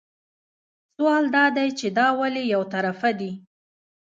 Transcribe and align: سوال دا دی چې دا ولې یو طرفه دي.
سوال 0.95 1.25
دا 1.35 1.45
دی 1.57 1.67
چې 1.79 1.87
دا 1.97 2.07
ولې 2.19 2.43
یو 2.53 2.61
طرفه 2.73 3.09
دي. 3.19 3.31